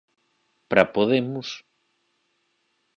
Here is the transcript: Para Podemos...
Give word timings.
Para 0.69 0.89
Podemos... 0.95 1.47